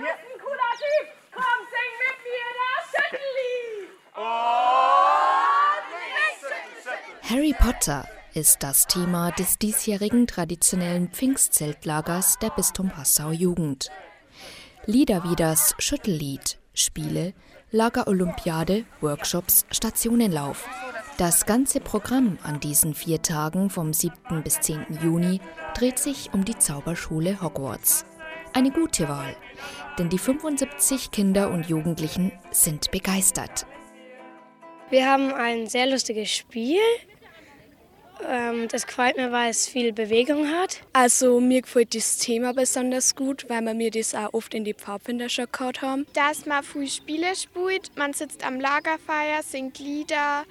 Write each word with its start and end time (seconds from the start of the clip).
bist 0.00 0.12
ein 0.12 0.40
cooler 0.40 0.74
Typ. 0.76 1.06
Komm, 1.32 1.60
sing 1.72 1.92
mit 2.02 2.18
mir 2.24 2.48
das 2.62 2.82
Schüttellied. 2.92 3.90
Oh, 4.16 4.98
Harry 7.30 7.54
Potter 7.58 8.08
ist 8.34 8.62
das 8.62 8.86
Thema 8.86 9.32
des 9.32 9.58
diesjährigen 9.58 10.26
traditionellen 10.26 11.08
Pfingstzeltlagers 11.08 12.38
der 12.38 12.50
Bistum 12.50 12.88
Passau 12.88 13.30
Jugend. 13.32 13.90
Lieder 14.86 15.24
wie 15.24 15.36
das 15.36 15.74
Schüttellied, 15.78 16.58
Spiele, 16.72 17.34
Lagerolympiade, 17.70 18.86
Workshops, 19.00 19.66
Stationenlauf. 19.70 20.66
Das 21.18 21.44
ganze 21.44 21.80
Programm 21.80 22.38
an 22.42 22.60
diesen 22.60 22.94
vier 22.94 23.20
Tagen 23.20 23.68
vom 23.68 23.92
7. 23.92 24.42
bis 24.42 24.60
10. 24.60 24.86
Juni 25.02 25.40
dreht 25.74 25.98
sich 25.98 26.30
um 26.32 26.44
die 26.44 26.58
Zauberschule 26.58 27.42
Hogwarts. 27.42 28.06
Eine 28.52 28.70
gute 28.70 29.08
Wahl, 29.08 29.36
denn 29.98 30.08
die 30.08 30.18
75 30.18 31.10
Kinder 31.10 31.50
und 31.50 31.68
Jugendlichen 31.68 32.32
sind 32.50 32.90
begeistert. 32.90 33.66
Wir 34.90 35.06
haben 35.06 35.32
ein 35.32 35.66
sehr 35.66 35.86
lustiges 35.86 36.30
Spiel. 36.30 36.80
Ähm, 38.26 38.66
das 38.68 38.86
gefällt 38.86 39.16
mir, 39.16 39.30
weil 39.30 39.50
es 39.50 39.68
viel 39.68 39.92
Bewegung 39.92 40.48
hat. 40.48 40.80
Also 40.92 41.40
mir 41.40 41.62
gefällt 41.62 41.94
das 41.94 42.18
Thema 42.18 42.52
besonders 42.52 43.14
gut, 43.14 43.44
weil 43.48 43.60
wir 43.62 43.74
mir 43.74 43.90
das 43.90 44.14
auch 44.14 44.32
oft 44.32 44.54
in 44.54 44.64
die 44.64 44.74
Pfadfinder 44.74 45.28
schon 45.28 45.46
gehört 45.52 45.82
haben. 45.82 46.06
Dass 46.14 46.46
man 46.46 46.64
viel 46.64 46.88
Spiele 46.88 47.36
spielt, 47.36 47.96
man 47.96 48.12
sitzt 48.12 48.44
am 48.44 48.60
Lagerfeuer, 48.60 49.42
singt 49.42 49.78
Lieder, 49.78 50.44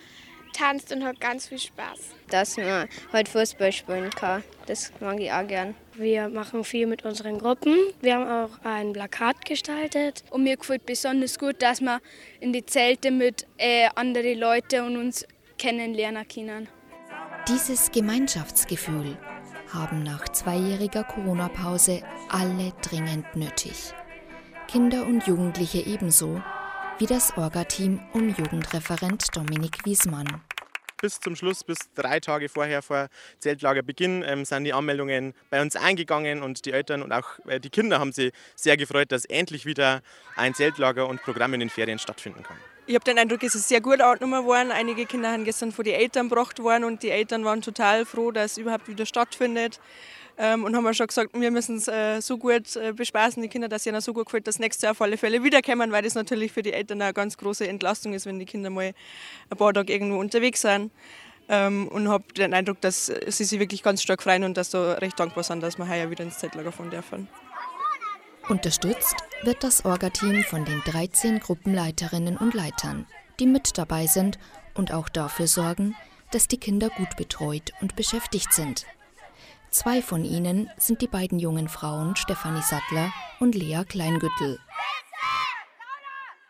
tanzt 0.54 0.92
und 0.92 1.04
hat 1.04 1.20
ganz 1.20 1.48
viel 1.48 1.60
Spaß. 1.60 2.00
Dass 2.30 2.58
man 2.58 2.88
heute 3.14 3.32
Fußball 3.32 3.72
spielen 3.72 4.10
kann, 4.10 4.44
das 4.66 4.92
mag 5.00 5.20
ich 5.20 5.32
auch 5.32 5.48
gern. 5.48 5.76
Wir 5.94 6.30
machen 6.30 6.64
viel 6.64 6.86
mit 6.88 7.06
unseren 7.06 7.40
Gruppen. 7.40 7.76
Wir 8.02 8.16
haben 8.16 8.28
auch 8.30 8.66
ein 8.66 8.94
Plakat 8.94 9.46
gestaltet. 9.46 10.24
Und 10.30 10.44
mir 10.44 10.58
gefällt 10.58 10.86
besonders 10.86 11.40
gut, 11.40 11.62
dass 11.62 11.82
wir 11.82 12.00
in 12.40 12.54
die 12.54 12.66
Zelte 12.66 13.12
mit 13.12 13.48
äh, 13.58 13.90
anderen 13.96 14.38
Leuten 14.38 14.86
und 14.86 14.98
uns 14.98 15.26
kennenlernen 15.58 16.28
können. 16.28 16.68
Dieses 17.48 17.92
Gemeinschaftsgefühl 17.92 19.18
haben 19.74 20.04
nach 20.04 20.30
zweijähriger 20.30 21.04
Corona-Pause 21.04 22.02
alle 22.30 22.74
dringend 22.82 23.36
nötig. 23.36 23.94
Kinder 24.68 25.06
und 25.06 25.26
Jugendliche 25.26 25.80
ebenso 25.80 26.42
wie 27.00 27.06
das 27.06 27.38
Orga-Team 27.38 28.00
um 28.14 28.30
Jugendreferent 28.30 29.36
Dominik 29.36 29.86
Wiesmann. 29.86 30.42
Bis 31.00 31.20
zum 31.20 31.36
Schluss, 31.36 31.64
bis 31.64 31.78
drei 31.94 32.20
Tage 32.20 32.50
vorher 32.50 32.82
vor 32.82 33.10
Zeltlagerbeginn, 33.38 34.24
ähm, 34.26 34.46
sind 34.46 34.64
die 34.64 34.74
Anmeldungen 34.74 35.36
bei 35.52 35.62
uns 35.62 35.76
eingegangen 35.76 36.42
und 36.42 36.66
die 36.66 36.72
Eltern 36.72 37.04
und 37.04 37.12
auch 37.12 37.38
äh, 37.46 37.60
die 37.60 37.70
Kinder 37.70 38.00
haben 38.00 38.14
sich 38.14 38.34
sehr 38.56 38.78
gefreut, 38.78 39.12
dass 39.12 39.26
endlich 39.26 39.68
wieder 39.68 40.02
ein 40.36 40.56
Zeltlager 40.56 41.08
und 41.08 41.22
Programm 41.22 41.54
in 41.54 41.60
den 41.60 41.70
Ferien 41.70 42.00
stattfinden 42.00 42.42
kann. 42.42 42.58
Ich 42.90 42.96
habe 42.96 43.04
den 43.04 43.20
Eindruck, 43.20 43.44
es 43.44 43.54
ist 43.54 43.68
sehr 43.68 43.82
gut 43.82 44.00
angenommen 44.00 44.46
worden. 44.46 44.72
Einige 44.72 45.06
Kinder 45.06 45.34
haben 45.34 45.44
gestern 45.44 45.74
von 45.74 45.84
den 45.84 45.96
Eltern 45.96 46.30
gebracht 46.30 46.60
worden 46.64 46.86
und 46.86 47.04
die 47.04 47.10
Eltern 47.10 47.44
waren 47.44 47.62
total 47.62 48.06
froh, 48.06 48.32
dass 48.32 48.54
es 48.54 48.58
überhaupt 48.60 48.88
wieder 48.88 49.06
stattfindet. 49.06 49.82
Ähm, 50.38 50.64
und 50.64 50.74
haben 50.74 50.86
wir 50.86 50.94
schon 50.94 51.08
gesagt, 51.08 51.32
wir 51.34 51.52
müssen 51.52 51.76
es 51.76 51.90
äh, 51.90 52.22
so 52.22 52.38
gut 52.38 52.78
äh, 52.78 52.94
bespaßen, 52.94 53.44
die 53.44 53.50
Kinder, 53.50 53.68
dass 53.68 53.86
ihnen 53.86 54.00
so 54.00 54.14
gut 54.14 54.28
gefällt, 54.28 54.48
dass 54.48 54.58
nächstes 54.58 54.84
Jahr 54.84 54.92
auf 54.92 55.02
alle 55.02 55.18
Fälle 55.18 55.44
wiederkommen, 55.44 55.92
weil 55.92 56.02
das 56.02 56.16
natürlich 56.16 56.54
für 56.54 56.64
die 56.64 56.72
Eltern 56.72 57.02
eine 57.02 57.12
ganz 57.14 57.36
große 57.36 57.68
Entlastung 57.68 58.14
ist, 58.14 58.26
wenn 58.26 58.40
die 58.40 58.46
Kinder 58.46 58.70
mal 58.70 58.94
ein 59.50 59.58
paar 59.58 59.74
Tage 59.74 59.92
irgendwo 59.92 60.18
unterwegs 60.18 60.62
sind. 60.62 60.90
Ähm, 61.50 61.90
und 61.90 62.08
habe 62.08 62.24
den 62.38 62.54
Eindruck, 62.54 62.80
dass 62.80 63.08
sie 63.08 63.44
sich 63.44 63.60
wirklich 63.60 63.84
ganz 63.84 64.02
stark 64.02 64.24
freuen 64.24 64.46
und 64.46 64.56
dass 64.56 64.72
sie 64.72 65.02
recht 65.02 65.20
dankbar 65.20 65.44
sind, 65.44 65.62
dass 65.62 65.78
wir 65.78 65.90
heuer 65.90 66.10
wieder 66.10 66.24
ins 66.24 66.38
Zeltlager 66.38 66.72
fahren 66.72 66.90
dürfen. 66.90 67.28
Unterstützt 68.50 69.18
wird 69.44 69.62
das 69.62 69.84
Orga-Team 69.84 70.42
von 70.44 70.64
den 70.64 70.82
13 70.86 71.42
Gruppenleiterinnen 71.42 72.38
und 72.38 72.54
Leitern, 72.54 73.06
die 73.42 73.46
mit 73.46 73.78
dabei 73.78 74.08
sind 74.08 74.40
und 74.74 74.94
auch 74.94 75.10
dafür 75.10 75.48
sorgen, 75.48 75.98
dass 76.32 76.48
die 76.48 76.58
Kinder 76.58 76.90
gut 76.90 77.18
betreut 77.18 77.74
und 77.82 77.98
beschäftigt 77.98 78.54
sind. 78.54 78.86
Zwei 79.70 80.02
von 80.02 80.24
ihnen 80.24 80.70
sind 80.78 81.02
die 81.02 81.08
beiden 81.08 81.40
jungen 81.40 81.68
Frauen 81.68 82.16
Stefanie 82.16 82.62
Sattler 82.62 83.12
und 83.42 83.54
Lea 83.54 83.84
Kleingüttel. 83.86 84.60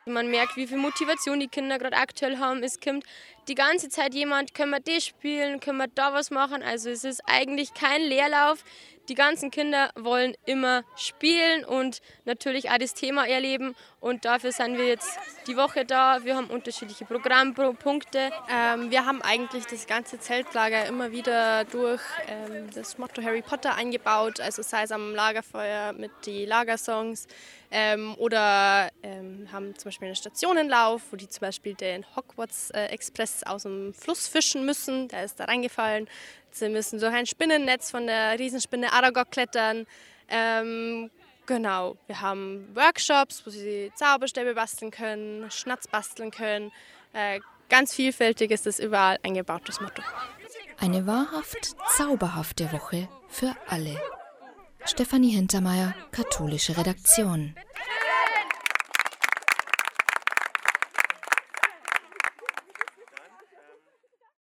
Man 0.06 0.30
merkt, 0.30 0.56
wie 0.56 0.68
viel 0.68 0.78
Motivation 0.78 1.40
die 1.40 1.50
Kinder 1.50 1.80
gerade 1.80 1.98
aktuell 1.98 2.38
haben. 2.38 2.64
Es 2.64 2.80
kommt 2.80 3.04
die 3.50 3.56
ganze 3.56 3.90
Zeit 3.90 4.14
jemand, 4.14 4.54
können 4.54 4.72
wir 4.72 4.80
das 4.80 5.06
spielen, 5.06 5.60
können 5.60 5.80
wir 5.80 5.88
da 5.88 6.14
was 6.14 6.32
machen. 6.32 6.64
Also 6.64 6.90
es 6.90 7.04
ist 7.04 7.22
eigentlich 7.26 7.74
kein 7.74 8.02
Leerlauf. 8.02 8.64
Die 9.10 9.16
ganzen 9.16 9.52
Kinder 9.52 9.90
wollen 9.96 10.36
immer 10.46 10.84
spielen 10.98 11.64
und 11.64 12.02
natürlich 12.26 12.70
auch 12.70 12.78
das 12.78 12.94
Thema 12.94 13.26
erleben. 13.26 13.74
Und 14.02 14.26
dafür 14.26 14.52
sind 14.52 14.78
wir 14.78 14.86
jetzt 14.86 15.18
die 15.48 15.56
Woche 15.56 15.86
da. 15.86 16.24
Wir 16.24 16.36
haben 16.36 16.48
unterschiedliche 16.48 17.06
Programmpunkte. 17.06 18.32
Ähm, 18.52 18.92
wir 18.92 19.06
haben 19.06 19.22
eigentlich 19.22 19.66
das 19.66 19.88
ganze 19.88 20.20
Zeltlager 20.20 20.86
immer 20.86 21.12
wieder 21.12 21.64
durch 21.66 22.02
ähm, 22.28 22.70
das 22.74 22.98
Motto 22.98 23.22
Harry 23.24 23.42
Potter 23.42 23.76
eingebaut. 23.76 24.42
Also 24.42 24.62
sei 24.62 24.84
es 24.84 24.92
am 24.92 25.16
Lagerfeuer 25.16 25.94
mit 25.94 26.12
den 26.26 26.48
Lagersongs 26.48 27.28
ähm, 27.72 28.14
oder 28.18 28.90
ähm, 29.04 29.48
haben 29.52 29.78
zum 29.78 29.90
Beispiel 29.90 30.08
einen 30.08 30.16
Stationenlauf, 30.16 31.02
wo 31.12 31.16
die 31.16 31.28
zum 31.28 31.42
Beispiel 31.42 31.74
den 31.74 32.06
Hogwarts 32.16 32.72
äh, 32.72 32.86
Express 32.88 33.44
aus 33.44 33.64
dem 33.64 33.94
Fluss 33.94 34.28
fischen 34.28 34.66
müssen. 34.66 35.08
Der 35.08 35.24
ist 35.24 35.40
da 35.40 35.46
reingefallen. 35.46 36.08
Sie 36.60 36.70
müssen 36.70 37.00
durch 37.00 37.14
ein 37.14 37.26
Spinnennetz 37.26 37.92
von 37.92 38.08
der 38.08 38.38
Riesenspinne 38.40 38.92
Aragog 38.92 39.32
klettern. 39.32 39.86
Ähm, 40.30 41.10
genau, 41.46 41.98
wir 42.08 42.22
haben 42.22 42.68
Workshops, 42.76 43.46
wo 43.46 43.50
sie 43.50 43.92
Zauberstäbe 43.96 44.56
basteln 44.56 44.92
können, 44.92 45.50
Schnatz 45.52 45.88
basteln 45.88 46.32
können. 46.32 46.72
Äh, 47.14 47.40
ganz 47.70 47.94
vielfältig 47.94 48.52
ist 48.52 48.66
das 48.66 48.80
überall 48.80 49.18
eingebaut, 49.24 49.64
das 49.66 49.82
Motto. 49.82 50.02
Eine 50.80 51.08
wahrhaft 51.08 51.76
zauberhafte 51.96 52.72
Woche 52.72 53.08
für 53.28 53.56
alle. 53.68 54.00
Stefanie 54.86 55.32
Hintermeier, 55.32 55.94
katholische 56.12 56.78
Redaktion. 56.78 57.56